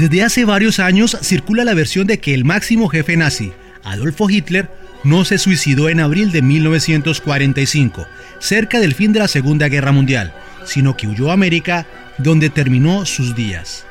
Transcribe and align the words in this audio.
Desde 0.00 0.22
hace 0.22 0.46
varios 0.46 0.80
años 0.80 1.14
circula 1.20 1.62
la 1.62 1.74
versión 1.74 2.06
de 2.06 2.20
que 2.20 2.32
el 2.32 2.46
máximo 2.46 2.88
jefe 2.88 3.18
nazi, 3.18 3.52
Adolfo 3.84 4.30
Hitler, 4.30 4.70
no 5.04 5.26
se 5.26 5.36
suicidó 5.36 5.90
en 5.90 6.00
abril 6.00 6.32
de 6.32 6.40
1945, 6.40 8.06
cerca 8.38 8.80
del 8.80 8.94
fin 8.94 9.12
de 9.12 9.18
la 9.18 9.28
Segunda 9.28 9.68
Guerra 9.68 9.92
Mundial, 9.92 10.32
sino 10.64 10.96
que 10.96 11.06
huyó 11.06 11.28
a 11.28 11.34
América, 11.34 11.86
donde 12.16 12.48
terminó 12.48 13.04
sus 13.04 13.36
días. 13.36 13.84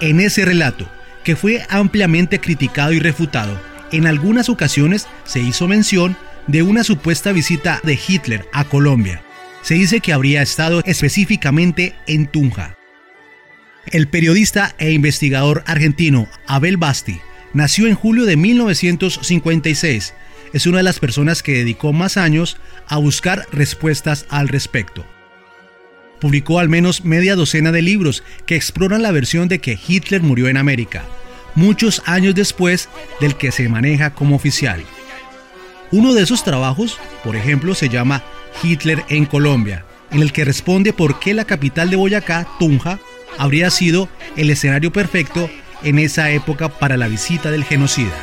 En 0.00 0.20
ese 0.20 0.46
relato, 0.46 0.88
que 1.22 1.36
fue 1.36 1.66
ampliamente 1.68 2.40
criticado 2.40 2.94
y 2.94 2.98
refutado, 2.98 3.60
en 3.92 4.06
algunas 4.06 4.48
ocasiones 4.48 5.06
se 5.26 5.40
hizo 5.40 5.68
mención 5.68 6.16
de 6.46 6.62
una 6.62 6.82
supuesta 6.82 7.32
visita 7.32 7.82
de 7.82 8.00
Hitler 8.08 8.46
a 8.54 8.64
Colombia. 8.64 9.20
Se 9.60 9.74
dice 9.74 10.00
que 10.00 10.14
habría 10.14 10.40
estado 10.40 10.80
específicamente 10.86 11.94
en 12.06 12.26
Tunja. 12.26 12.75
El 13.92 14.08
periodista 14.08 14.74
e 14.78 14.90
investigador 14.90 15.62
argentino 15.64 16.26
Abel 16.48 16.76
Basti 16.76 17.20
nació 17.54 17.86
en 17.86 17.94
julio 17.94 18.24
de 18.24 18.36
1956. 18.36 20.12
Es 20.52 20.66
una 20.66 20.78
de 20.78 20.82
las 20.82 20.98
personas 20.98 21.42
que 21.44 21.52
dedicó 21.52 21.92
más 21.92 22.16
años 22.16 22.56
a 22.88 22.96
buscar 22.96 23.46
respuestas 23.52 24.26
al 24.28 24.48
respecto. 24.48 25.06
Publicó 26.20 26.58
al 26.58 26.68
menos 26.68 27.04
media 27.04 27.36
docena 27.36 27.70
de 27.70 27.82
libros 27.82 28.24
que 28.44 28.56
exploran 28.56 29.02
la 29.02 29.12
versión 29.12 29.46
de 29.46 29.60
que 29.60 29.78
Hitler 29.86 30.22
murió 30.22 30.48
en 30.48 30.56
América, 30.56 31.04
muchos 31.54 32.02
años 32.06 32.34
después 32.34 32.88
del 33.20 33.36
que 33.36 33.52
se 33.52 33.68
maneja 33.68 34.14
como 34.14 34.34
oficial. 34.34 34.82
Uno 35.92 36.12
de 36.12 36.22
esos 36.22 36.42
trabajos, 36.42 36.98
por 37.22 37.36
ejemplo, 37.36 37.74
se 37.76 37.88
llama 37.88 38.24
Hitler 38.64 39.04
en 39.08 39.26
Colombia, 39.26 39.84
en 40.10 40.22
el 40.22 40.32
que 40.32 40.44
responde 40.44 40.92
por 40.92 41.20
qué 41.20 41.34
la 41.34 41.44
capital 41.44 41.90
de 41.90 41.96
Boyacá, 41.96 42.48
Tunja, 42.58 42.98
habría 43.38 43.70
sido 43.70 44.08
el 44.36 44.50
escenario 44.50 44.92
perfecto 44.92 45.50
en 45.82 45.98
esa 45.98 46.30
época 46.30 46.68
para 46.68 46.96
la 46.96 47.08
visita 47.08 47.50
del 47.50 47.64
genocida. 47.64 48.14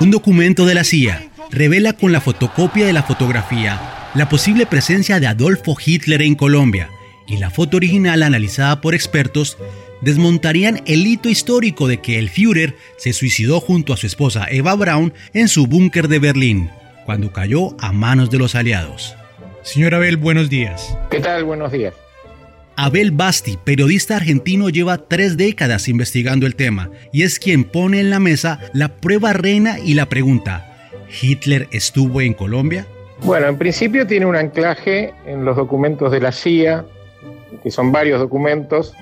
Un 0.00 0.10
documento 0.10 0.64
de 0.64 0.74
la 0.74 0.84
CIA 0.84 1.28
revela 1.50 1.92
con 1.92 2.12
la 2.12 2.20
fotocopia 2.20 2.86
de 2.86 2.92
la 2.92 3.02
fotografía 3.02 3.80
la 4.14 4.28
posible 4.28 4.66
presencia 4.66 5.20
de 5.20 5.26
Adolfo 5.26 5.76
Hitler 5.84 6.22
en 6.22 6.34
Colombia 6.34 6.88
y 7.26 7.36
la 7.36 7.50
foto 7.50 7.76
original 7.76 8.22
analizada 8.22 8.80
por 8.80 8.94
expertos 8.94 9.58
desmontarían 10.00 10.82
el 10.86 11.06
hito 11.06 11.28
histórico 11.28 11.88
de 11.88 12.00
que 12.00 12.18
el 12.18 12.30
Führer 12.30 12.76
se 12.96 13.12
suicidó 13.12 13.60
junto 13.60 13.92
a 13.92 13.96
su 13.96 14.06
esposa 14.06 14.46
Eva 14.50 14.74
Braun 14.74 15.12
en 15.34 15.48
su 15.48 15.66
búnker 15.66 16.08
de 16.08 16.18
Berlín, 16.18 16.70
cuando 17.04 17.32
cayó 17.32 17.76
a 17.80 17.92
manos 17.92 18.30
de 18.30 18.38
los 18.38 18.54
aliados. 18.54 19.14
Señor 19.68 19.94
Abel, 19.94 20.16
buenos 20.16 20.48
días. 20.48 20.96
¿Qué 21.10 21.20
tal? 21.20 21.44
Buenos 21.44 21.70
días. 21.72 21.92
Abel 22.76 23.10
Basti, 23.10 23.58
periodista 23.62 24.16
argentino, 24.16 24.70
lleva 24.70 24.96
tres 24.96 25.36
décadas 25.36 25.88
investigando 25.88 26.46
el 26.46 26.56
tema 26.56 26.88
y 27.12 27.22
es 27.22 27.38
quien 27.38 27.64
pone 27.64 28.00
en 28.00 28.08
la 28.08 28.18
mesa 28.18 28.60
la 28.72 28.96
prueba 28.96 29.34
reina 29.34 29.78
y 29.78 29.92
la 29.92 30.06
pregunta, 30.06 30.90
¿Hitler 31.20 31.68
estuvo 31.70 32.22
en 32.22 32.32
Colombia? 32.32 32.86
Bueno, 33.24 33.46
en 33.46 33.58
principio 33.58 34.06
tiene 34.06 34.24
un 34.24 34.36
anclaje 34.36 35.12
en 35.26 35.44
los 35.44 35.54
documentos 35.54 36.12
de 36.12 36.20
la 36.20 36.32
CIA, 36.32 36.86
que 37.62 37.70
son 37.70 37.92
varios 37.92 38.20
documentos, 38.20 38.94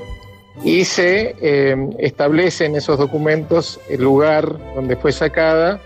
y 0.64 0.84
se 0.84 1.37
eh, 1.41 1.77
establece 2.00 2.64
en 2.64 2.75
esos 2.75 2.98
documentos 2.98 3.78
el 3.89 4.03
lugar 4.03 4.59
donde 4.75 4.97
fue 4.97 5.12
sacada, 5.12 5.81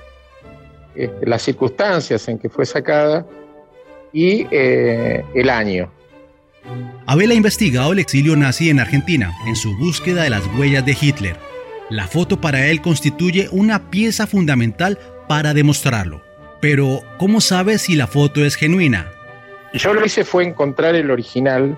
este, 0.95 1.27
las 1.27 1.43
circunstancias 1.43 2.27
en 2.29 2.39
que 2.39 2.49
fue 2.49 2.65
sacada 2.65 3.27
y 4.13 4.47
eh, 4.51 5.25
el 5.35 5.51
año. 5.51 5.91
Abel 7.07 7.31
ha 7.31 7.35
investigado 7.35 7.93
el 7.93 7.99
exilio 7.99 8.37
nazi 8.37 8.71
en 8.71 8.81
Argentina 8.81 9.33
en 9.47 9.57
su 9.57 9.77
búsqueda 9.77 10.23
de 10.23 10.31
las 10.31 10.47
huellas 10.59 10.85
de 10.85 10.97
Hitler. 11.01 11.37
La 11.89 12.07
foto 12.07 12.41
para 12.41 12.67
él 12.69 12.81
constituye 12.81 13.49
una 13.51 13.91
pieza 13.91 14.27
fundamental 14.27 14.99
para 15.29 15.55
demostrarlo. 15.55 16.23
Pero, 16.61 17.03
¿cómo 17.19 17.41
sabe 17.41 17.79
si 17.79 17.97
la 17.97 18.07
foto 18.07 18.45
es 18.45 18.55
genuina? 18.55 19.11
Yo 19.73 19.95
lo 19.95 20.01
que 20.01 20.07
hice 20.07 20.25
fue 20.25 20.45
encontrar 20.45 20.95
el 20.95 21.11
original 21.11 21.77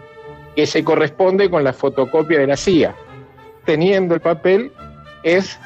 que 0.57 0.67
se 0.67 0.83
corresponde 0.85 1.49
con 1.49 1.65
la 1.65 1.73
fotocopia 1.73 2.41
de 2.41 2.47
la 2.47 2.57
CIA. 2.57 2.95
Teniendo 3.65 4.15
el 4.15 4.21
papel 4.21 4.73
es 5.23 5.59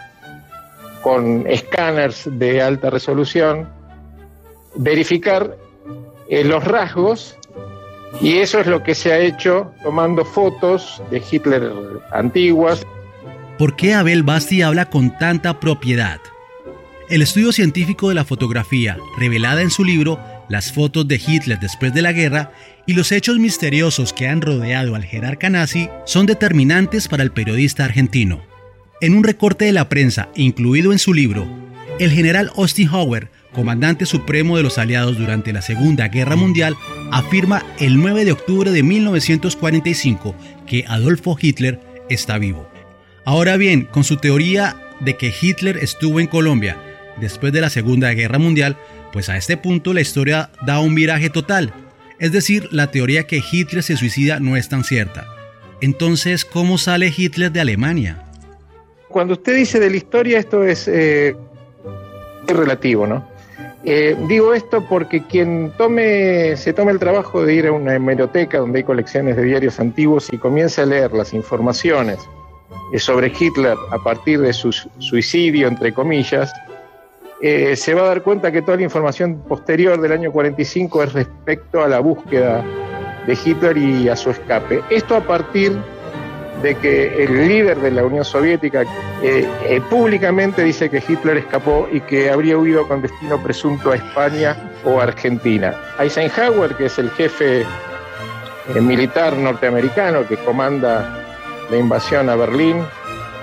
con 1.02 1.44
escáneres 1.46 2.28
de 2.30 2.60
alta 2.60 2.91
resolución 2.91 3.68
verificar 4.74 5.56
eh, 6.28 6.44
los 6.44 6.64
rasgos 6.64 7.37
y 8.20 8.38
eso 8.38 8.60
es 8.60 8.66
lo 8.66 8.82
que 8.82 8.94
se 8.94 9.12
ha 9.12 9.19
hecho 9.19 9.72
tomando 9.82 10.25
fotos 10.25 11.03
de 11.10 11.22
Hitler 11.31 11.70
antiguas. 12.12 12.82
¿Por 13.59 13.76
qué 13.76 13.94
Abel 13.94 14.22
Basti 14.22 14.62
habla 14.62 14.91
con 14.91 15.16
tanta 15.19 15.60
propiedad? 15.60 16.20
El 17.09 17.22
estudio 17.22 17.53
científico 17.53 18.09
de 18.09 18.15
la 18.15 18.25
fotografía, 18.25 18.98
revelada 19.16 19.62
en 19.62 19.70
su 19.70 19.84
libro 19.84 20.19
Las 20.48 20.72
fotos 20.72 21.06
de 21.06 21.20
Hitler 21.25 21.59
después 21.60 21.94
de 21.94 22.03
la 22.03 22.12
guerra, 22.12 22.53
y 22.84 22.94
los 22.94 23.12
hechos 23.12 23.38
misteriosos 23.38 24.12
que 24.12 24.28
han 24.28 24.41
rodeado 24.41 24.94
al 24.94 25.04
jerarca 25.04 25.50
nazi 25.50 25.88
son 26.04 26.26
determinantes 26.26 27.09
para 27.09 27.22
el 27.22 27.32
periodista 27.32 27.84
argentino. 27.84 28.42
En 29.00 29.15
un 29.15 29.25
recorte 29.25 29.66
de 29.66 29.72
la 29.72 29.88
prensa 29.88 30.28
incluido 30.34 30.92
en 30.92 30.98
su 30.98 31.12
libro, 31.12 31.47
el 31.98 32.10
general 32.10 32.50
Austin 32.56 32.88
Hauer 32.88 33.31
comandante 33.56 34.04
supremo 34.04 34.58
de 34.58 34.62
los 34.62 34.76
aliados 34.76 35.16
durante 35.16 35.50
la 35.54 35.62
Segunda 35.62 36.08
Guerra 36.08 36.36
Mundial, 36.36 36.76
afirma 37.10 37.64
el 37.80 37.96
9 37.96 38.26
de 38.26 38.32
octubre 38.32 38.70
de 38.70 38.82
1945 38.82 40.36
que 40.66 40.84
Adolfo 40.86 41.38
Hitler 41.40 41.80
está 42.10 42.36
vivo. 42.36 42.68
Ahora 43.24 43.56
bien, 43.56 43.86
con 43.86 44.04
su 44.04 44.18
teoría 44.18 44.76
de 45.00 45.16
que 45.16 45.32
Hitler 45.40 45.78
estuvo 45.78 46.20
en 46.20 46.26
Colombia 46.26 46.76
después 47.18 47.50
de 47.50 47.62
la 47.62 47.70
Segunda 47.70 48.12
Guerra 48.12 48.38
Mundial, 48.38 48.76
pues 49.10 49.30
a 49.30 49.38
este 49.38 49.56
punto 49.56 49.94
la 49.94 50.02
historia 50.02 50.50
da 50.66 50.78
un 50.80 50.94
viraje 50.94 51.30
total. 51.30 51.72
Es 52.18 52.32
decir, 52.32 52.68
la 52.72 52.90
teoría 52.90 53.26
que 53.26 53.42
Hitler 53.50 53.82
se 53.82 53.96
suicida 53.96 54.38
no 54.38 54.58
es 54.58 54.68
tan 54.68 54.84
cierta. 54.84 55.26
Entonces, 55.80 56.44
¿cómo 56.44 56.76
sale 56.76 57.12
Hitler 57.16 57.50
de 57.50 57.60
Alemania? 57.60 58.22
Cuando 59.08 59.32
usted 59.32 59.56
dice 59.56 59.80
de 59.80 59.88
la 59.88 59.96
historia, 59.96 60.38
esto 60.38 60.62
es 60.62 60.86
eh, 60.88 61.34
relativo, 62.46 63.06
¿no? 63.06 63.35
Eh, 63.88 64.16
digo 64.26 64.52
esto 64.52 64.84
porque 64.84 65.22
quien 65.22 65.72
tome, 65.78 66.56
se 66.56 66.72
tome 66.72 66.91
el 66.91 66.98
trabajo 66.98 67.44
de 67.44 67.54
ir 67.54 67.69
a 67.69 67.72
una 67.72 67.94
hemeroteca 67.94 68.58
donde 68.58 68.78
hay 68.78 68.84
colecciones 68.84 69.36
de 69.36 69.44
diarios 69.44 69.78
antiguos 69.78 70.28
y 70.32 70.38
comience 70.38 70.82
a 70.82 70.86
leer 70.86 71.12
las 71.12 71.32
informaciones 71.32 72.19
eh, 72.92 72.98
sobre 72.98 73.28
Hitler 73.28 73.76
a 73.92 73.98
partir 73.98 74.41
de 74.41 74.52
su 74.52 74.72
suicidio, 74.72 75.69
entre 75.69 75.94
comillas, 75.94 76.52
eh, 77.41 77.76
se 77.76 77.94
va 77.94 78.02
a 78.02 78.06
dar 78.06 78.22
cuenta 78.22 78.50
que 78.50 78.60
toda 78.60 78.76
la 78.76 78.82
información 78.82 79.41
posterior 79.47 80.00
del 80.00 80.10
año 80.10 80.32
45 80.32 81.04
es 81.04 81.12
respecto 81.12 81.80
a 81.80 81.86
la 81.86 82.00
búsqueda 82.00 82.64
de 83.24 83.38
Hitler 83.44 83.78
y 83.78 84.08
a 84.08 84.16
su 84.16 84.30
escape. 84.30 84.82
Esto 84.91 85.14
a 85.14 85.20
partir 85.20 85.70
de 85.72 85.95
que 86.62 87.24
el 87.24 87.48
líder 87.48 87.78
de 87.78 87.90
la 87.90 88.04
Unión 88.04 88.24
Soviética 88.24 88.82
eh, 89.22 89.48
eh, 89.64 89.80
públicamente 89.88 90.62
dice 90.62 90.90
que 90.90 91.02
Hitler 91.06 91.36
escapó 91.38 91.88
y 91.92 92.00
que 92.00 92.30
habría 92.30 92.58
huido 92.58 92.86
con 92.88 93.02
destino 93.02 93.42
presunto 93.42 93.92
a 93.92 93.96
España 93.96 94.72
o 94.84 95.00
Argentina. 95.00 95.74
Eisenhower, 95.98 96.74
que 96.74 96.86
es 96.86 96.98
el 96.98 97.10
jefe 97.10 97.60
eh, 97.60 98.80
militar 98.80 99.36
norteamericano 99.36 100.26
que 100.26 100.36
comanda 100.38 101.24
la 101.70 101.76
invasión 101.76 102.28
a 102.30 102.36
Berlín, 102.36 102.84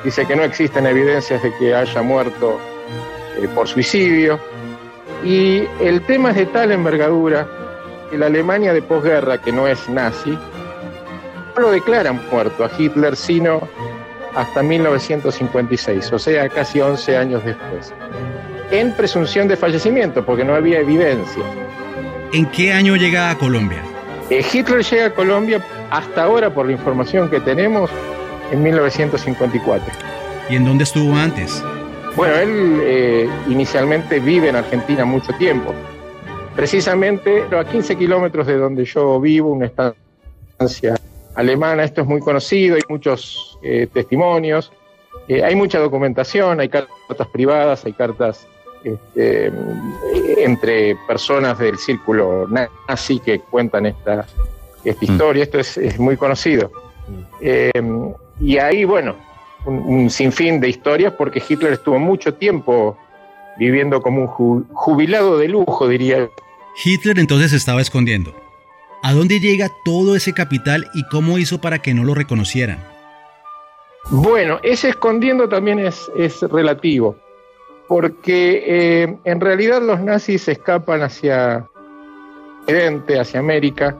dice 0.03 0.25
que 0.25 0.35
no 0.35 0.43
existen 0.43 0.85
evidencias 0.85 1.41
de 1.41 1.53
que 1.57 1.73
haya 1.73 2.01
muerto 2.01 2.59
por 3.55 3.67
suicidio. 3.67 4.39
Y 5.23 5.63
el 5.79 6.01
tema 6.05 6.31
es 6.31 6.35
de 6.35 6.45
tal 6.47 6.71
envergadura 6.71 7.47
que 8.09 8.17
la 8.17 8.25
Alemania 8.25 8.73
de 8.73 8.81
posguerra, 8.81 9.39
que 9.39 9.51
no 9.51 9.67
es 9.67 9.87
nazi, 9.89 10.37
lo 11.61 11.71
declaran 11.71 12.21
muerto 12.31 12.65
a 12.65 12.71
Hitler, 12.77 13.15
sino 13.15 13.67
hasta 14.35 14.63
1956, 14.63 16.11
o 16.11 16.19
sea, 16.19 16.49
casi 16.49 16.81
11 16.81 17.17
años 17.17 17.45
después, 17.45 17.93
en 18.71 18.91
presunción 18.93 19.47
de 19.47 19.55
fallecimiento, 19.55 20.25
porque 20.25 20.43
no 20.43 20.55
había 20.55 20.79
evidencia. 20.79 21.43
¿En 22.31 22.47
qué 22.47 22.73
año 22.73 22.95
llega 22.95 23.29
a 23.29 23.37
Colombia? 23.37 23.83
Eh, 24.29 24.43
Hitler 24.51 24.83
llega 24.83 25.05
a 25.07 25.13
Colombia 25.13 25.63
hasta 25.91 26.23
ahora, 26.23 26.51
por 26.51 26.65
la 26.65 26.71
información 26.71 27.29
que 27.29 27.39
tenemos, 27.39 27.91
en 28.51 28.63
1954. 28.63 29.93
¿Y 30.49 30.55
en 30.55 30.65
dónde 30.65 30.83
estuvo 30.83 31.15
antes? 31.15 31.63
Bueno, 32.15 32.35
él 32.35 32.79
eh, 32.83 33.29
inicialmente 33.47 34.19
vive 34.19 34.49
en 34.49 34.55
Argentina 34.55 35.05
mucho 35.05 35.33
tiempo. 35.33 35.73
Precisamente 36.55 37.43
a 37.55 37.63
15 37.63 37.95
kilómetros 37.95 38.45
de 38.45 38.57
donde 38.57 38.85
yo 38.85 39.19
vivo, 39.19 39.51
una 39.51 39.65
estancia 39.65 40.95
alemana, 41.35 41.83
esto 41.83 42.01
es 42.01 42.07
muy 42.07 42.19
conocido, 42.21 42.75
hay 42.75 42.81
muchos 42.87 43.57
eh, 43.61 43.87
testimonios, 43.91 44.71
eh, 45.27 45.43
hay 45.43 45.55
mucha 45.55 45.79
documentación, 45.79 46.59
hay 46.59 46.69
cartas 46.69 47.27
privadas, 47.31 47.85
hay 47.85 47.93
cartas 47.93 48.47
este, 48.83 49.51
entre 50.37 50.95
personas 51.07 51.57
del 51.57 51.77
círculo 51.77 52.47
nazi 52.87 53.19
que 53.19 53.39
cuentan 53.39 53.85
esta, 53.85 54.25
esta 54.83 55.05
mm. 55.05 55.11
historia, 55.11 55.43
esto 55.43 55.59
es, 55.59 55.99
muy 55.99 56.17
conocido. 56.17 56.71
Eh, 57.41 57.71
y 58.39 58.57
ahí, 58.57 58.83
bueno, 58.83 59.15
un, 59.65 60.09
sinfín 60.09 60.59
de 60.59 60.69
historias 60.69 61.13
porque 61.13 61.41
Hitler 61.47 61.73
estuvo 61.73 61.99
mucho 61.99 62.33
tiempo 62.33 62.97
viviendo 63.57 64.01
como 64.01 64.23
un 64.37 64.67
jubilado 64.73 65.37
de 65.37 65.47
lujo, 65.47 65.87
diría. 65.87 66.29
Hitler 66.83 67.19
entonces 67.19 67.51
se 67.51 67.57
estaba 67.57 67.81
escondiendo. 67.81 68.42
¿A 69.05 69.11
dónde 69.11 69.41
llega 69.41 69.67
todo 69.83 70.15
ese 70.15 70.31
capital 70.31 70.89
y 70.93 71.03
cómo 71.03 71.37
hizo 71.37 71.59
para 71.59 71.79
que 71.79 71.93
no 71.93 72.05
lo 72.05 72.15
reconocieran? 72.15 72.77
Bueno, 74.09 74.59
ese 74.63 74.89
escondiendo 74.89 75.49
también 75.49 75.77
es, 75.79 76.09
relativo, 76.43 77.17
porque 77.89 78.63
eh, 78.65 79.17
en 79.25 79.41
realidad 79.41 79.81
los 79.81 79.99
nazis 79.99 80.47
escapan 80.47 81.01
hacia 81.01 81.67
Occidente, 82.61 83.19
hacia 83.19 83.41
América, 83.41 83.97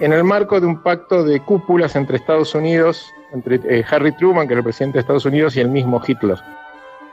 en 0.00 0.12
el 0.12 0.24
marco 0.24 0.60
de 0.60 0.66
un 0.66 0.82
pacto 0.82 1.22
de 1.22 1.38
cúpulas 1.38 1.94
entre 1.94 2.16
Estados 2.16 2.52
Unidos, 2.56 3.06
entre 3.32 3.60
eh, 3.68 3.84
Harry 3.88 4.10
Truman, 4.16 4.48
que 4.48 4.54
era 4.54 4.58
el 4.58 4.64
presidente 4.64 4.98
de 4.98 5.02
Estados 5.02 5.24
Unidos, 5.24 5.56
y 5.56 5.60
el 5.60 5.68
mismo 5.68 6.02
Hitler. 6.04 6.38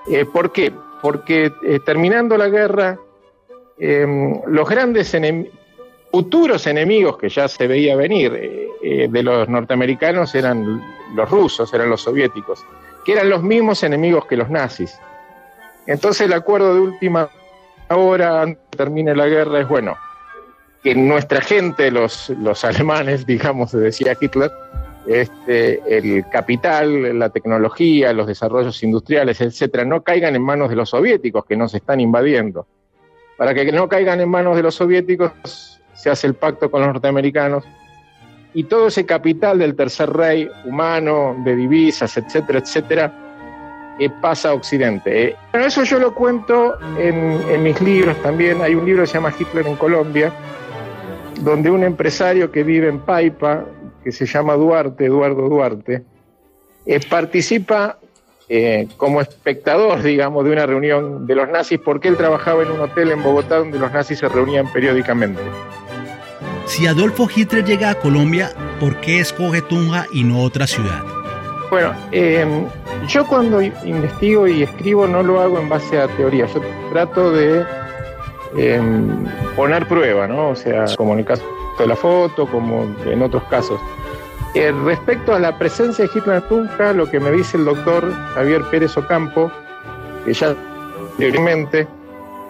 Eh, 0.09 0.25
¿Por 0.25 0.51
qué? 0.51 0.73
Porque 1.03 1.51
terminando 1.85 2.37
la 2.37 2.49
guerra, 2.49 2.97
los 3.77 4.69
grandes 4.69 5.15
futuros 6.11 6.67
enemigos 6.67 7.17
que 7.17 7.29
ya 7.29 7.47
se 7.47 7.67
veía 7.67 7.95
venir 7.95 8.31
de 8.31 9.23
los 9.23 9.47
norteamericanos 9.47 10.35
eran 10.35 10.81
los 11.15 11.29
rusos, 11.29 11.73
eran 11.73 11.89
los 11.89 12.01
soviéticos, 12.01 12.65
que 13.05 13.13
eran 13.13 13.29
los 13.29 13.43
mismos 13.43 13.83
enemigos 13.83 14.25
que 14.25 14.35
los 14.35 14.49
nazis. 14.49 14.99
Entonces 15.87 16.27
el 16.27 16.33
acuerdo 16.33 16.73
de 16.73 16.81
última 16.81 17.29
hora, 17.89 18.41
antes 18.41 18.63
que 18.71 18.77
termine 18.77 19.15
la 19.15 19.27
guerra, 19.27 19.59
es 19.59 19.67
bueno, 19.67 19.97
que 20.83 20.95
nuestra 20.95 21.41
gente, 21.41 21.91
los, 21.91 22.29
los 22.29 22.63
alemanes, 22.65 23.25
digamos, 23.25 23.71
decía 23.71 24.17
Hitler, 24.19 24.51
este, 25.07 25.81
el 25.87 26.25
capital, 26.29 27.17
la 27.17 27.29
tecnología, 27.29 28.13
los 28.13 28.27
desarrollos 28.27 28.81
industriales, 28.83 29.41
etcétera, 29.41 29.83
no 29.83 30.03
caigan 30.03 30.35
en 30.35 30.43
manos 30.43 30.69
de 30.69 30.75
los 30.75 30.89
soviéticos 30.89 31.45
que 31.45 31.57
nos 31.57 31.73
están 31.73 31.99
invadiendo. 31.99 32.67
Para 33.37 33.53
que 33.55 33.71
no 33.71 33.89
caigan 33.89 34.21
en 34.21 34.29
manos 34.29 34.55
de 34.55 34.61
los 34.61 34.75
soviéticos, 34.75 35.70
se 36.01 36.09
hace 36.09 36.27
el 36.27 36.33
pacto 36.33 36.71
con 36.71 36.81
los 36.81 36.87
norteamericanos 36.93 37.63
y 38.53 38.65
todo 38.65 38.87
ese 38.87 39.05
capital 39.05 39.59
del 39.59 39.75
tercer 39.75 40.09
rey 40.09 40.49
humano, 40.65 41.35
de 41.43 41.55
divisas, 41.55 42.17
etcétera, 42.17 42.59
etcétera, 42.59 43.13
eh, 43.99 44.09
pasa 44.21 44.49
a 44.49 44.53
Occidente. 44.53 45.29
Eh, 45.29 45.35
eso 45.53 45.83
yo 45.83 45.99
lo 45.99 46.13
cuento 46.13 46.77
en, 46.97 47.63
mis 47.63 47.79
libros 47.81 48.17
también. 48.21 48.61
Hay 48.61 48.75
un 48.75 48.85
libro 48.85 49.03
que 49.03 49.07
se 49.07 49.13
llama 49.13 49.33
Hitler 49.37 49.67
en 49.67 49.75
Colombia, 49.75 50.33
donde 51.41 51.71
un 51.71 51.83
empresario 51.83 52.51
que 52.51 52.63
vive 52.63 52.89
en 52.89 52.99
Paipa, 52.99 53.65
que 54.03 54.11
se 54.11 54.25
llama 54.25 54.55
Duarte, 54.55 55.05
Eduardo 55.05 55.47
Duarte, 55.47 56.03
eh, 56.85 56.99
participa 57.09 57.97
como 58.97 59.21
espectador, 59.21 60.01
digamos, 60.01 60.43
de 60.43 60.51
una 60.51 60.65
reunión 60.65 61.25
de 61.25 61.35
los 61.35 61.47
nazis, 61.47 61.79
porque 61.79 62.09
él 62.09 62.17
trabajaba 62.17 62.63
en 62.63 62.71
un 62.71 62.81
hotel 62.81 63.11
en 63.11 63.23
Bogotá 63.23 63.59
donde 63.59 63.79
los 63.79 63.93
nazis 63.93 64.19
se 64.19 64.27
reunían 64.27 64.69
periódicamente. 64.73 65.39
Si 66.71 66.87
Adolfo 66.87 67.27
Hitler 67.27 67.65
llega 67.65 67.89
a 67.89 67.95
Colombia, 67.95 68.53
¿por 68.79 68.95
qué 69.01 69.19
escoge 69.19 69.61
Tunja 69.61 70.05
y 70.13 70.23
no 70.23 70.41
otra 70.41 70.65
ciudad? 70.65 71.03
Bueno, 71.69 71.93
em, 72.13 72.65
yo 73.09 73.27
cuando 73.27 73.61
investigo 73.61 74.47
y 74.47 74.63
escribo 74.63 75.05
no 75.05 75.21
lo 75.21 75.41
hago 75.41 75.59
en 75.59 75.67
base 75.67 75.99
a 75.99 76.07
teoría, 76.15 76.45
yo 76.45 76.61
trato 76.93 77.29
de 77.33 77.65
em, 78.55 79.25
poner 79.57 79.85
prueba, 79.85 80.29
¿no? 80.29 80.51
O 80.51 80.55
sea, 80.55 80.85
como 80.95 81.11
en 81.11 81.19
el 81.19 81.25
caso 81.25 81.43
de 81.77 81.87
la 81.87 81.95
foto, 81.97 82.47
como 82.47 82.85
en 83.05 83.21
otros 83.21 83.43
casos. 83.49 83.77
Eh, 84.55 84.71
respecto 84.85 85.35
a 85.35 85.39
la 85.39 85.57
presencia 85.59 86.05
de 86.05 86.11
Hitler 86.15 86.37
en 86.37 86.47
Tunja, 86.47 86.93
lo 86.93 87.11
que 87.11 87.19
me 87.19 87.31
dice 87.31 87.57
el 87.57 87.65
doctor 87.65 88.13
Javier 88.33 88.61
Pérez 88.71 88.95
Ocampo, 88.95 89.51
que 90.23 90.33
ya 90.33 90.55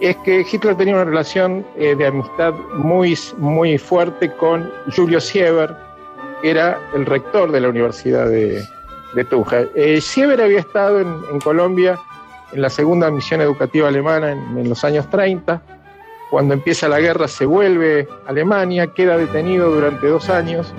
es 0.01 0.17
que 0.17 0.45
Hitler 0.51 0.75
tenía 0.75 0.95
una 0.95 1.05
relación 1.05 1.65
eh, 1.77 1.95
de 1.95 2.07
amistad 2.07 2.53
muy, 2.73 3.17
muy 3.37 3.77
fuerte 3.77 4.31
con 4.31 4.69
Julio 4.95 5.21
Sieber, 5.21 5.75
que 6.41 6.49
era 6.49 6.79
el 6.95 7.05
rector 7.05 7.51
de 7.51 7.61
la 7.61 7.69
Universidad 7.69 8.27
de, 8.27 8.65
Tunja. 9.29 9.63
Eh, 9.75 10.01
Sieber 10.01 10.41
había 10.41 10.59
estado 10.59 10.99
en, 10.99 11.39
Colombia 11.41 11.99
en 12.51 12.63
la 12.63 12.69
segunda 12.69 13.11
misión 13.11 13.41
educativa 13.41 13.89
alemana 13.89 14.31
en, 14.31 14.67
los 14.67 14.83
años 14.83 15.07
30. 15.11 15.61
Cuando 16.31 16.55
empieza 16.55 16.87
la 16.87 16.99
guerra 16.99 17.27
se 17.27 17.45
vuelve 17.45 18.07
a 18.25 18.29
Alemania, 18.29 18.87
queda 18.87 19.17
detenido 19.17 19.69
durante 19.69 20.07
dos 20.07 20.29
años 20.29 20.73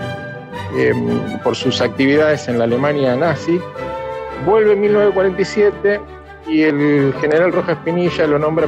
em, 0.76 1.38
por 1.44 1.54
sus 1.54 1.80
actividades 1.80 2.48
en 2.48 2.58
la 2.58 2.64
Alemania 2.64 3.14
nazi. 3.14 3.60
Vuelve 4.44 4.72
en 4.72 4.80
1947 4.80 6.00
y 6.48 6.62
el 6.62 7.14
general 7.20 7.52
Rojas 7.52 7.78
Pinilla 7.84 8.26
lo 8.26 8.38
nombra 8.38 8.66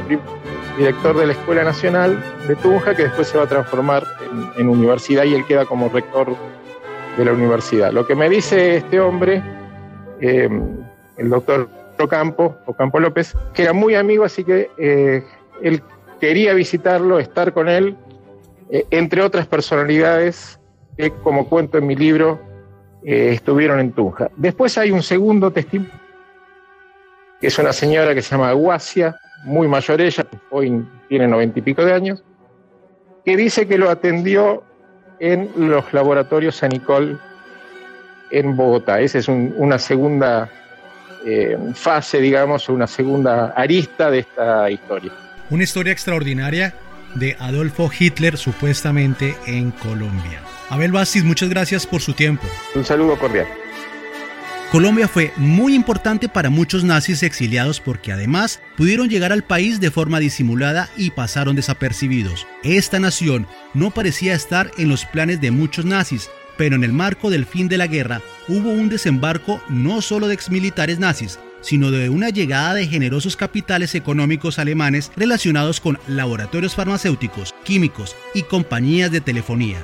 director 0.77 1.17
de 1.17 1.27
la 1.27 1.33
Escuela 1.33 1.63
Nacional 1.63 2.21
de 2.47 2.55
Tunja, 2.55 2.95
que 2.95 3.03
después 3.03 3.27
se 3.27 3.37
va 3.37 3.43
a 3.43 3.47
transformar 3.47 4.03
en, 4.57 4.67
universidad 4.67 5.23
y 5.23 5.33
él 5.33 5.45
queda 5.45 5.65
como 5.65 5.89
rector 5.89 6.35
de 7.17 7.25
la 7.25 7.31
universidad. 7.31 7.91
Lo 7.91 8.05
que 8.05 8.15
me 8.15 8.29
dice 8.29 8.77
este 8.77 8.99
hombre, 8.99 9.41
eh, 10.19 10.49
el 11.17 11.29
doctor 11.29 11.69
Ocampo, 11.99 12.57
Ocampo 12.65 12.99
López, 12.99 13.35
que 13.53 13.63
era 13.63 13.73
muy 13.73 13.95
amigo, 13.95 14.25
así 14.25 14.43
que 14.43 14.69
eh, 14.77 15.23
él 15.61 15.81
quería 16.19 16.53
visitarlo, 16.53 17.19
estar 17.19 17.53
con 17.53 17.69
él, 17.69 17.95
eh, 18.69 18.85
entre 18.91 19.21
otras 19.21 19.47
personalidades 19.47 20.59
que, 20.97 21.11
como 21.11 21.47
cuento 21.47 21.77
en 21.77 21.87
mi 21.87 21.95
libro, 21.95 22.39
estuvieron 23.03 23.79
en 23.79 23.91
Tunja. 23.91 24.31
Después 24.35 24.79
hay 24.79 24.89
un 24.89 25.03
segundo 25.03 25.51
testimonio 25.51 26.04
que 27.39 27.47
es 27.47 27.57
una 27.59 27.73
señora 27.73 28.13
que 28.13 28.21
se 28.21 28.31
llama 28.31 28.51
Guasia, 28.53 29.15
muy 29.43 29.67
mayor 29.67 30.01
ella, 30.01 30.25
hoy 30.49 30.85
tiene 31.07 31.27
noventa 31.27 31.59
y 31.59 31.61
pico 31.61 31.85
de 31.85 31.93
años, 31.93 32.23
que 33.23 33.37
dice 33.37 33.67
que 33.67 33.77
lo 33.77 33.89
atendió 33.89 34.63
en 35.19 35.49
los 35.55 35.93
laboratorios 35.93 36.57
Sanicol 36.57 37.19
en 38.31 38.55
Bogotá. 38.55 38.99
Esa 38.99 39.19
es 39.19 39.27
una 39.27 39.79
segunda 39.79 40.49
eh, 41.25 41.57
fase, 41.73 42.19
digamos, 42.19 42.69
una 42.69 42.87
segunda 42.87 43.47
arista 43.55 44.11
de 44.11 44.19
esta 44.19 44.69
historia. 44.69 45.11
Una 45.49 45.63
historia 45.63 45.93
extraordinaria 45.93 46.73
de 47.15 47.35
Adolfo 47.39 47.89
Hitler 47.97 48.37
supuestamente 48.37 49.35
en 49.45 49.71
Colombia. 49.71 50.41
Abel 50.69 50.91
Bastis, 50.91 51.23
muchas 51.23 51.49
gracias 51.49 51.85
por 51.85 52.01
su 52.01 52.13
tiempo. 52.13 52.43
Un 52.73 52.83
saludo 52.83 53.17
cordial. 53.17 53.47
Colombia 54.71 55.07
fue 55.07 55.31
muy 55.37 55.73
importante 55.75 56.27
para 56.27 56.49
muchos 56.49 56.83
nazis 56.83 57.23
exiliados 57.23 57.79
porque 57.79 58.11
además 58.11 58.59
pudieron 58.75 59.09
llegar 59.09 59.31
al 59.31 59.43
país 59.43 59.79
de 59.79 59.91
forma 59.91 60.19
disimulada 60.19 60.89
y 60.97 61.11
pasaron 61.11 61.55
desapercibidos. 61.55 62.47
Esta 62.63 62.99
nación 62.99 63.47
no 63.73 63.91
parecía 63.91 64.33
estar 64.33 64.71
en 64.77 64.89
los 64.89 65.05
planes 65.05 65.39
de 65.39 65.51
muchos 65.51 65.85
nazis, 65.85 66.29
pero 66.57 66.75
en 66.75 66.83
el 66.83 66.93
marco 66.93 67.29
del 67.29 67.45
fin 67.45 67.69
de 67.69 67.77
la 67.77 67.87
guerra 67.87 68.21
hubo 68.47 68.71
un 68.71 68.89
desembarco 68.89 69.61
no 69.69 70.01
solo 70.01 70.27
de 70.27 70.33
exmilitares 70.33 70.99
nazis, 70.99 71.39
sino 71.61 71.91
de 71.91 72.09
una 72.09 72.29
llegada 72.29 72.73
de 72.73 72.87
generosos 72.87 73.37
capitales 73.37 73.95
económicos 73.95 74.59
alemanes 74.59 75.11
relacionados 75.15 75.79
con 75.79 75.99
laboratorios 76.07 76.75
farmacéuticos, 76.75 77.53
químicos 77.63 78.15
y 78.33 78.41
compañías 78.43 79.11
de 79.11 79.21
telefonía 79.21 79.79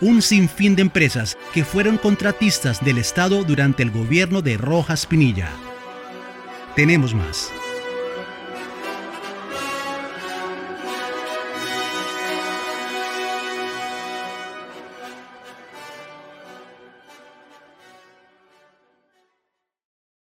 un 0.00 0.22
sinfín 0.22 0.76
de 0.76 0.82
empresas 0.82 1.36
que 1.52 1.64
fueron 1.64 1.98
contratistas 1.98 2.84
del 2.84 2.98
Estado 2.98 3.44
durante 3.44 3.82
el 3.82 3.90
gobierno 3.90 4.42
de 4.42 4.56
Rojas 4.56 5.06
Pinilla. 5.06 5.48
Tenemos 6.76 7.14
más. 7.14 7.50